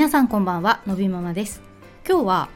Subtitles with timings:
[0.00, 1.60] 皆さんこんばんはのびママです
[2.08, 2.48] 今日は、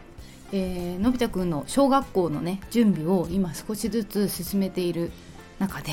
[0.51, 5.13] えーのび太くんの小学校のね準備を今少しずつ進めている
[5.59, 5.93] 中で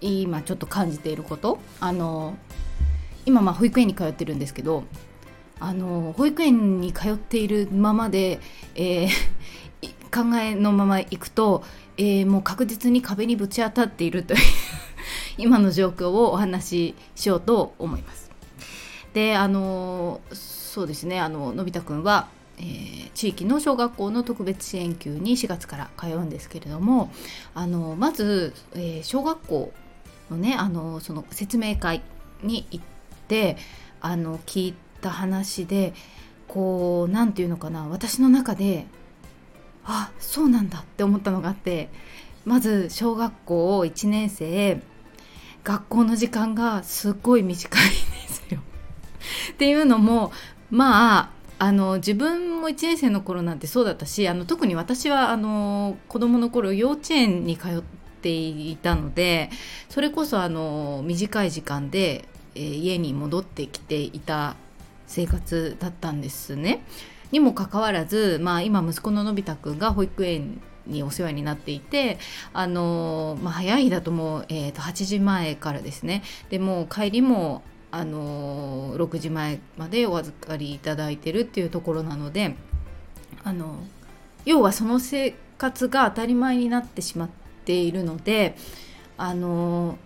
[0.00, 2.36] 今ちょっと感じていることあの
[3.24, 4.82] 今ま保育園に通ってるんですけど
[5.60, 8.40] あの保育園に通っているままで、
[8.74, 9.08] えー
[10.10, 11.62] 考えのまま行くと、
[11.98, 14.40] えーもう確実に壁にぶち当たっているという
[15.38, 18.27] 今の状況をお話ししようと思います。
[19.14, 27.10] であのそうですねあののび太くんは、えー地域の小学校の特別支援級に4月から通うんですけれども
[27.52, 29.72] あのまず、えー小学校
[30.30, 32.02] のねあのその説明会
[32.42, 32.84] に行っ
[33.26, 33.56] て
[34.00, 35.94] あの聞いた話で
[36.46, 38.86] こう何て言うのかな私の中で
[39.84, 41.88] あそうなんだって思ったのがあって
[42.44, 44.80] まず小学校1年生
[45.64, 47.82] 学校の時間がすっごい短い。
[49.52, 50.32] っていうのも
[50.70, 57.82] まああの自分も1年生の頃なんてそうだったしあの特に私はあの子供の頃幼稚園に通っ
[58.22, 59.50] ていたので
[59.88, 64.56] それこそあの短い時間で、えー家に戻ってきていた
[65.06, 66.84] 生活だったんですね。
[67.30, 72.18] にもかかわらず、まあ、今息子ののび太くんが保育園にお世話になっていて
[72.52, 82.54] あの、まあ、早い日だともう、えー、と8時前からですねでも帰りもあの6時前までお預かりいただいてるっていうところなので
[83.44, 83.76] あの
[84.44, 87.28] 要はその生活が当たり前になってしまっ
[87.64, 88.56] ているので
[89.16, 89.98] あの、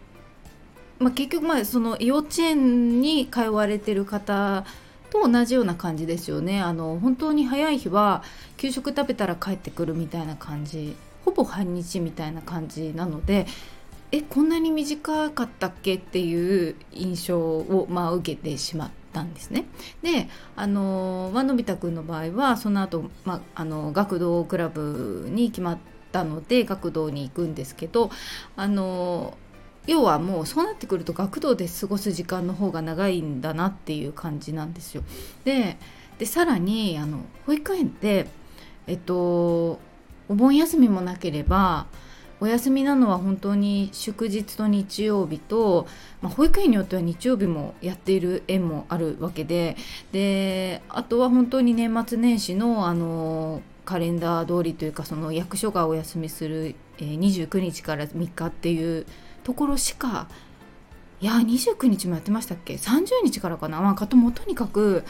[0.98, 4.64] まあ、結局まあその幼稚園に通われてる方
[5.10, 6.62] と同じような感じですよね。
[6.62, 8.22] あの本当に早い日は
[8.56, 13.46] 給食食べたら帰ってくるみたいな感じほぼ半日みたいな感じなので
[14.12, 15.94] えこんなに短かったっけ？
[15.94, 19.64] っていう印象を、まあ、受けてしまったんですね。
[20.02, 25.78] であのまあのび太くんの場合はその後、まああの学童クラブに決まっ
[26.12, 28.10] たので学童に行くんですけど
[28.54, 29.36] あの
[29.86, 35.02] 要はもうそうなってくると学童で過ごす時間の方が長いんだなっていう感じなんですよ。
[35.44, 35.78] で
[36.18, 38.26] でさらにあの保育園って
[38.86, 39.80] えっと
[40.28, 41.86] お盆休みもなければ
[42.42, 45.86] お休みなのは本当に祝日と日曜日と、
[46.20, 49.76] まあ、保育園によっては日曜日もやっている園もあるわけで
[50.10, 59.06] であとは本当に年末年始のあのカレンダー通りというかその役所がお休みする、え29日から3日っていう
[59.44, 60.26] ところしか
[61.20, 65.04] いや29日もやってましたっけ？30日からかな、まあ、かともとにかく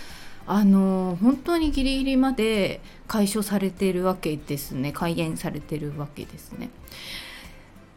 [0.46, 6.70] あの本当にギリギリまで解消されているわけですね開園されてるわけですね。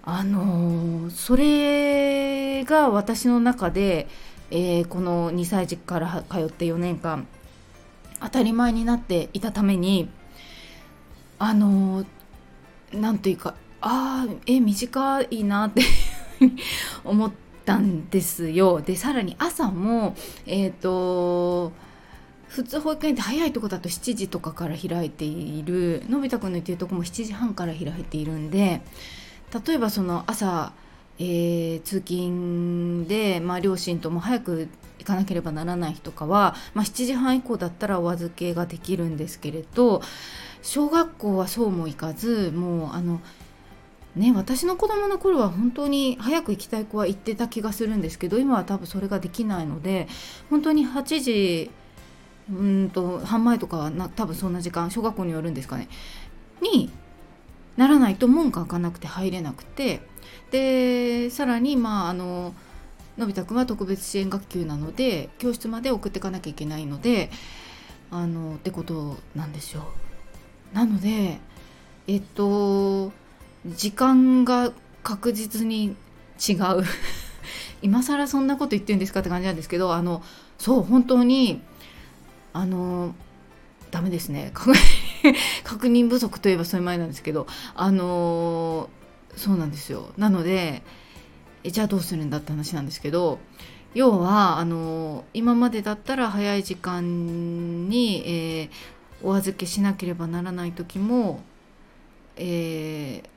[0.03, 4.07] あのそれが私の中で、
[4.51, 7.27] えーこの2歳児から通って4年間
[8.21, 10.09] 当たり前になっていたために
[11.39, 12.05] あの
[12.93, 15.81] なんていうかあーえ短いなって
[17.03, 17.31] 思っ
[17.65, 18.81] たんですよ。
[18.81, 21.71] でさらに朝もえっ、と
[22.47, 28.81] 普通保育園って早いとこだと7時とかから開いているのび太くんの言ってるとこも7時半から開いているんで
[29.67, 30.73] 例えばその朝、
[31.19, 34.69] えー通勤で、まあ、両親とも早く
[34.99, 40.01] 行かなければならない日とかは、まあ、7時半以降だったらお預けができるんですけれど
[40.61, 43.21] 小学校はそうもいかずもうあの
[44.15, 50.07] ね私の子供の頃は本当に早く行きたい子は行ってた気がするんですけど今は多分それができないので
[50.49, 51.71] 本当に8時
[52.49, 55.87] うんと半前とかはな多分そんな時間小学校によるんですかね。
[56.61, 56.91] に
[57.77, 60.01] ならないと門が開かなくて入れなくて。
[60.51, 62.53] でさらにまああの
[63.17, 67.29] のび太くんは特別支援学級なので教室まで送っていかなきゃいけないので
[68.11, 69.85] あのってことなんですよ。
[70.73, 71.39] なので
[72.07, 73.11] えっと
[73.65, 74.71] 時間が
[75.03, 75.95] 確実に
[76.47, 76.83] 違う。
[77.81, 80.23] 今更そんなこと言ってるんですかって感じなんですけどあの
[80.57, 81.61] そう本当に
[82.55, 83.13] あの
[83.91, 84.51] ダメですね。
[85.65, 88.89] 確認不足といえばそれ前なんですけどあの
[89.35, 90.13] そうなんですよ。
[90.17, 90.81] なので
[91.65, 93.39] えじゃあどうするんだって話なんですけど
[93.93, 98.69] 要はあの今までだったら早い時間に、えー
[99.23, 101.39] お預けしなければならない時も、
[102.35, 103.29] えー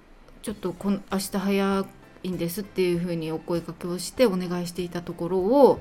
[0.42, 1.84] ちょっとこん明日早
[2.22, 5.80] いんですっていうふうにお声かけをしてお願いしていたところを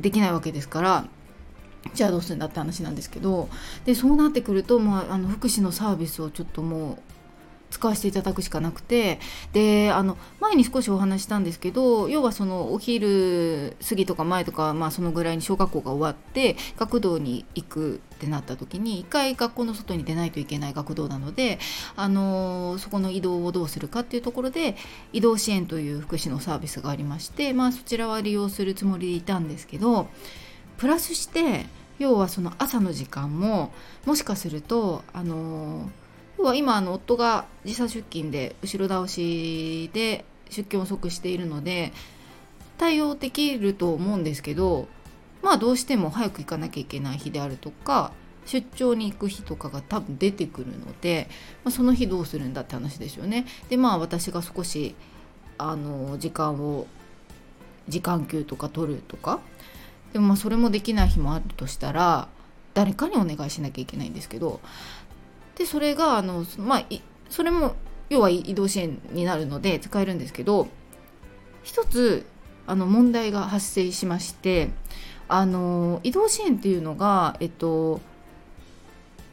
[0.00, 1.08] できないわけですから
[1.94, 3.48] じゃあどうするんだって話なんですけど
[3.84, 6.98] でそうなってくると、まあ、あの福祉のサービスをちょっともう
[7.70, 9.20] 使わせていただくしかなくて
[9.52, 21.58] であの前に少しお話したんですけど要はそのお昼過ぎとか前とか、まあ、そのぐらいに小学校が終わって学童に行くってなった時に一回学校の外に出ないといけない学童なので、
[21.96, 24.76] あのそこの移動をどうするかっていうところで
[25.14, 30.08] 移動支援という福祉のサービスがありまして、まあ、そちらは利用するつもりでいたんですけど
[30.80, 31.66] プラスして
[31.98, 33.70] 要はその朝の時間も
[34.06, 35.90] もしかするとあの
[36.38, 41.92] 要は今あの夫が時差出勤で後ろ倒しで出勤遅くしているので
[42.78, 44.88] 対応できると思うんですけど
[45.42, 48.12] まあどうしても早く行かなきゃいけない日であるとか
[48.46, 51.28] 出張に行く日とかが多分出てくるので、
[51.62, 53.44] まあ、その日どうするんだって話ですよね。
[53.68, 54.94] でまあ私が少し
[55.58, 56.86] あの時間を
[57.86, 59.40] 時間給とか取るとか
[60.12, 62.28] でもまあそれもできない日もあるとしたら
[62.74, 64.60] 誰かにお願いしなきゃいけないんですけど。
[65.60, 66.84] でそれがあのまあ
[67.28, 67.74] それも
[68.08, 70.68] 要は移動支援になるので使えるんですけど
[71.62, 72.24] 一つ
[72.66, 74.70] あの問題が発生しまして
[75.28, 78.00] あの移動支援っていうのがえっと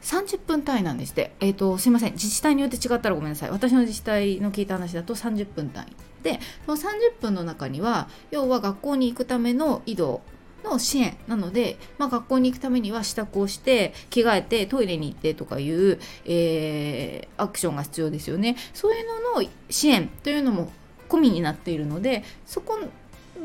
[0.02, 2.12] 30分単位なんですって、えっと、すいません。
[2.12, 3.50] 自治体によって違ったらごめんなさい。
[3.50, 6.22] 私の自治体の聞いた話だと30分単位。
[6.22, 10.22] でその30分の中には要は学校に行くための移動
[10.64, 18.56] の支援なので、まあ、学校に行くためには支度をして着替えてトイレに行ってとかいう、えー、アクションが必要ですよね。
[18.74, 20.70] そういうのの支援というのも
[21.08, 22.78] 込みになっているのでそこ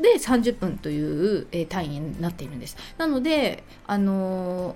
[0.02, 2.76] で30分という、え、単位になっているんです。
[2.98, 4.74] なので、あの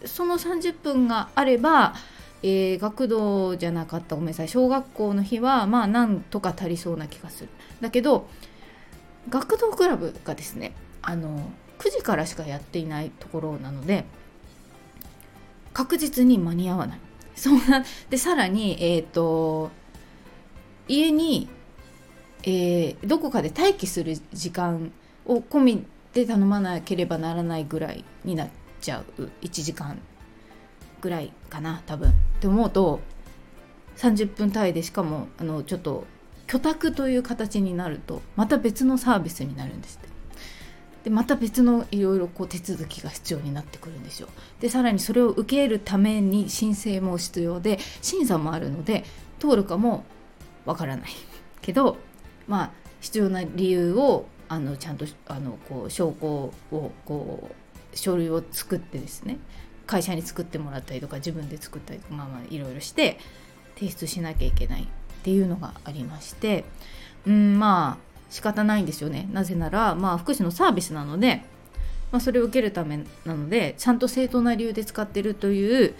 [0.00, 1.94] ー、その30分があれば
[2.42, 7.48] えー、学童じゃなかったごめんなさい小学校の日はまあなんとか足りそうな気がする。
[7.80, 8.28] だけど
[9.28, 10.72] 学童クラブがですね
[11.02, 14.04] あの9時からしかやっていないところなので
[15.72, 17.00] 確実に間に合わない。
[17.36, 19.70] そうなでさらにえっ、ー、と
[20.88, 21.48] 家に、
[22.42, 24.90] えー、どこかで待機する時間
[25.24, 28.48] を込みで頼まなければならないぐらいになっ
[28.80, 29.30] ちゃう。
[29.42, 30.00] 1時間
[31.00, 32.10] ぐらいかな多分。
[32.10, 33.00] って思うと
[33.96, 36.06] 30分単位でしかもあのちょっと
[36.48, 40.17] 居宅という形になるとまた別のサービスになるんですって。
[41.04, 44.28] でまた別のいろいろこう手続きが必要になってくるんですよ。
[44.60, 49.04] でさらにそれを受けるために申請も必要で審査もあるので
[49.38, 50.04] 通るかも
[50.64, 51.10] わからない。
[51.62, 51.98] けど
[52.46, 56.52] まあ必要な理由をあのちゃんとあのこう証拠を
[57.04, 59.38] こう書類を作ってですね
[59.86, 63.18] 会社に作ってもらったりとか自分で作ったりとかまあまあいろいろして
[63.76, 64.86] 提出しなきゃいけないっ
[65.22, 66.64] ていうのがありまして
[67.26, 69.28] うんまあ仕方ないんですよね。
[69.32, 71.42] なぜならまあ福祉のサービスなので、
[72.12, 75.94] まあ、それを受けるためなのでちゃんと正当な理由で使ってるという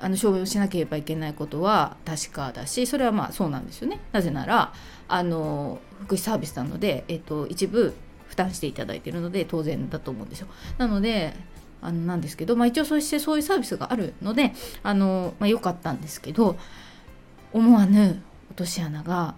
[0.00, 4.00] あの証明をしなければいけないことは確かだしそれはまあそうなんですよね。
[4.12, 4.72] なぜなら
[5.08, 7.94] あの福祉サービスなので、えっと、一部
[8.28, 10.48] 負担していただいているので当然だと思うんですよ。
[10.76, 11.34] なので
[11.80, 14.52] あのなんですけど、まあ、一応そうしてそういうサービスがあるので
[14.82, 16.56] あの、まあ、よかったんですけど
[17.52, 19.34] 思わぬ落とし穴が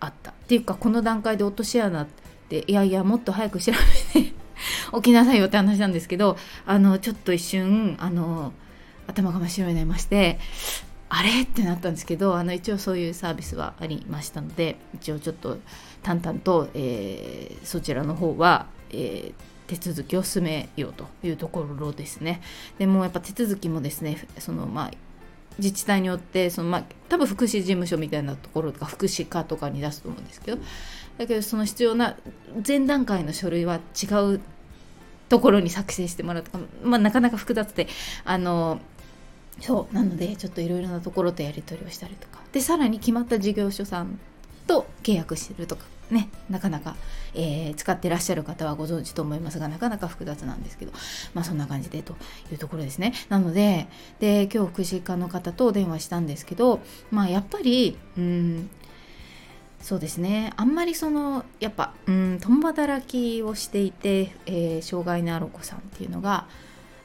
[0.00, 2.06] あったっていうかこの段階で落とし穴っ
[2.48, 3.72] ていやいやもっと早く調
[4.14, 4.32] べて
[4.94, 6.36] 起きなさいよって話なんですけど
[6.66, 8.52] あのちょっと一瞬あの
[9.06, 10.38] 頭が真っ白になりまして
[11.08, 11.42] あれ？
[11.42, 15.58] ってなったんですけどあの一応そういうサービスはありましたので一応ちょっと
[16.02, 19.34] 淡々と、えー、そちらの方は、えー、
[19.66, 22.40] 手続きを進めようというところですね。
[22.78, 24.90] でもやっぱ手続きもですねそのまあ
[25.58, 30.58] 自治体によってその、まあ、多分福祉事務所みたいなところとか福祉課とかに出すと思うんですけど
[31.18, 32.16] だけどその必要な
[32.66, 34.40] 前段階の書類は違う
[35.28, 37.88] ところに作成してもらうとか、まあ、なかなか複雑で
[38.24, 38.80] あの
[39.60, 42.40] そうなのでちょっといろいろなところとやり取りをしたりとか。
[42.52, 44.18] でさらに決まった事業所さん
[44.66, 45.84] と契約してるとか。
[46.10, 46.96] ねなかなか、
[47.34, 50.92] えー、使ってらっしゃる方はご存知と思いますがなかなか複雑なんですけど
[51.34, 52.14] まあそんな感じでと
[52.52, 53.12] いうところですね。
[53.28, 53.88] なので
[54.18, 58.70] で今日福祉課の方とお電話したんですけどまあやっぱりうん
[59.80, 60.52] そうですね。
[60.56, 66.46] あんまりそのやっぱうん共働きをしていて、えー、障害のあるお子さんっていうのが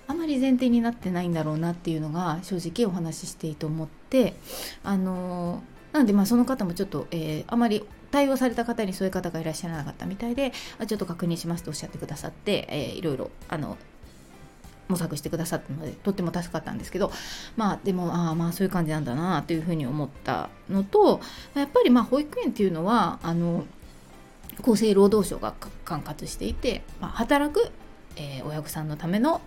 [0.08, 4.36] あまり前提になってないんだろうなっていうのが正直お話ししていいと思って
[4.84, 10.52] あのなのでまあその方もちょっと、えー、あまり対応された方にそういう方がいらっしゃらなかったみたいで
[10.88, 13.78] ちょっと確認しますとおっしゃってくださって、えー、いろいろあの
[14.88, 17.12] 模索してくださったのでとっても助かったんですけど
[17.56, 21.22] まあでもああまあそういう感じなんだなというふうに思ったのと
[21.56, 23.66] やっぱりまあ保育園っていうのはあの
[24.62, 27.72] 厚生労働省が管轄していて、まあ、働く、
[28.16, 29.42] えー、親御さんのための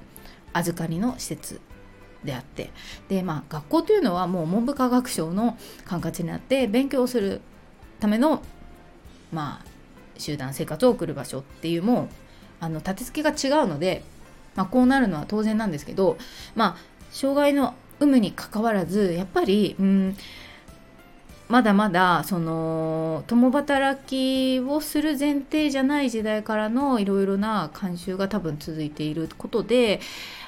[0.53, 1.61] 預かりの施設
[2.25, 2.71] であって
[3.09, 7.41] でまあ学校というのはもう文部科学省の管轄になって勉強する
[8.01, 8.43] ための
[9.33, 9.67] まあ
[10.19, 12.09] 集団生活を送る場所っていうもう
[12.61, 14.03] あの立て付けが違うので、
[14.57, 16.19] まあ、こうなるのは当然なんですけど
[16.55, 16.77] まあ
[17.11, 20.17] 障害の有無にかかわらずやっぱりうん
[21.49, 30.01] まだまだその共働きをする前提じゃない時代からのいろいろな慣習が多分続いていることで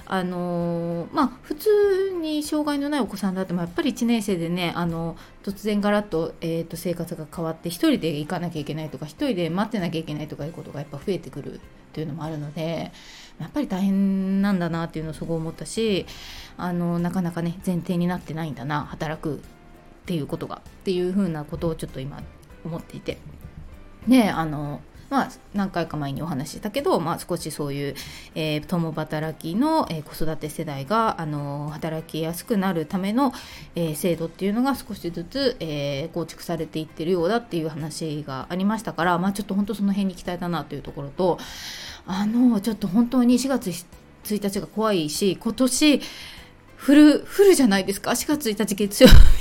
[0.05, 1.71] あのまあ普通
[2.21, 11.59] に障害のないお子さんだってもやっぱり1年生でねあの突然ガラッと,、えーと、生活が変わって1人で行かなきゃいけないとか1人で待ってなきゃいけないとかいうことがやっぱ増えてくるっ
[11.93, 12.93] ていうのもあるので
[13.41, 16.05] やっぱり大変なんだなっていうのをすごい思ったし
[16.59, 19.41] あのなかなかね前提になってないんだな働く
[20.11, 22.21] っていうことがっていうふうなことをちょっと今
[22.65, 23.19] 思っていて。
[24.09, 27.95] であのまあ、何回か前にお話ししたけど、まあ、少しそういう、
[28.37, 33.33] えー、共働きの、えー、子育て世代が、あの働きやすくなるための、
[33.75, 41.39] えー、制度っていうのが少しずつ、え構築されていってるようだっていう話がありましたから、まあ、ちょっと本当その辺に期待だなというところと
[42.07, 43.69] あのちょっと本当に4月
[44.23, 46.01] 1日が怖いし今年
[46.87, 49.40] 降る降るじゃないですか？4月1日月曜日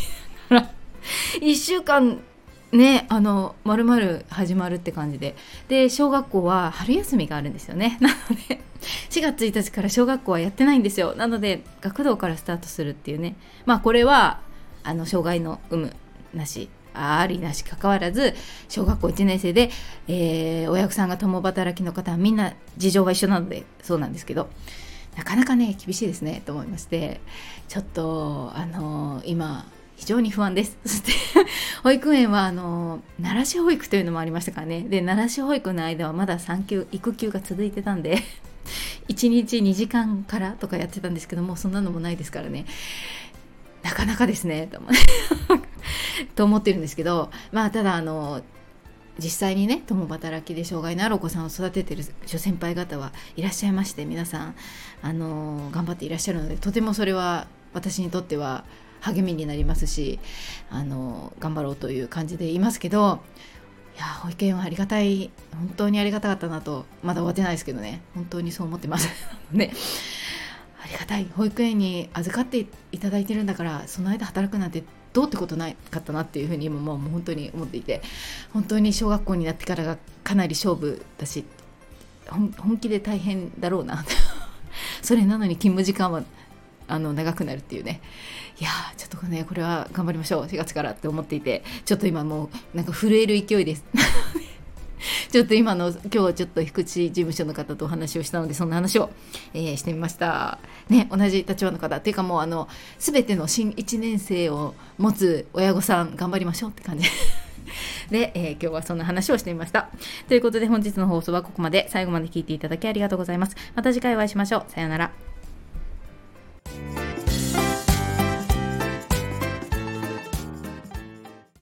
[1.42, 2.22] 1週間
[2.72, 5.36] ねあのまるまる始まるって感じで。
[5.68, 7.98] で小学校は春休みがあるんですよね。
[8.02, 8.16] なの
[8.48, 8.62] で
[9.10, 11.16] 4月1日から小学校はやってないんですよ。
[11.16, 13.36] なので学童からスタートするっていうね。
[13.66, 14.42] まあこれは
[14.84, 15.96] あの障害の有無
[16.34, 18.36] なしありなしかかわらず
[18.68, 19.70] 小学校1年生で、
[20.08, 24.50] えー、親御さんが共働きの方はみんな事情は一緒なのでそうなんですけど
[25.16, 27.20] なかなかね厳しいですねと思いまして。
[27.68, 29.66] ちょっとあのー、今
[30.00, 30.78] 非常に不安です。
[30.88, 31.12] そして
[31.84, 34.82] 保育園はあの奈良市保育というのもありましたからね。
[34.84, 38.24] で奈良市保育の間はまだ産休育休が続いてたんで
[39.10, 42.66] 1日2時間からとかやってたんですけどもそんなのもないですからね。
[43.84, 44.90] なかなかですねと思
[46.36, 48.42] と思ってるんですけどまあただあの
[49.18, 54.56] 実際にね共働きで障害のあるお子さんを育ててる諸先輩方はいらっしゃいまして皆さん
[55.02, 58.64] あの頑張っていらっしゃるのでとてもそれは私にとっては
[59.02, 60.20] 励みになりますし
[60.70, 63.22] あの頑張ろうという感じでいますけど
[64.00, 65.30] いや保育園はありがたい。
[65.52, 68.02] 本当にありがたかったなとまだ終わってないですけどね。
[68.16, 69.10] 本当にそう思ってます。
[69.52, 69.74] ね。
[70.82, 71.28] ありがたい。
[71.36, 78.02] 保育園に預かっていただいてるんだからその間働くなんてどうってことないかったなっていうふうに今もう本当に思っていて。
[78.54, 81.44] 本当に小学校になってからがかなり勝負だし
[82.30, 84.06] 本気で大変だろうな。
[85.04, 86.24] それなのに勤務時間は
[86.90, 88.02] あの長くなるっていうね
[88.60, 93.84] いやちょっとねこれは頑張りましょう4月からって思っていてちょっと今もうなんか震える勢いです
[95.32, 99.12] ちょっと今の今日ちょっと福祉事務所の方とお話をしたのでそんな話を、
[99.54, 102.68] えー、してみましたね同じ立場の方っていうかもうあの
[102.98, 107.08] 全ての新1年生を持つ親御さん頑張りましょうって感じ
[108.10, 109.90] で、えー、今日はそんな話をしてみました。
[110.28, 113.56] ということで本日の放送はここまで最後まで聞いていただきありがとうございます。
[113.76, 114.72] また次回お会いしましょう。
[114.72, 115.29] さようなら。